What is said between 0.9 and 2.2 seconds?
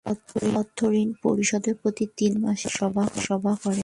ঋণ পরিষদ প্রতি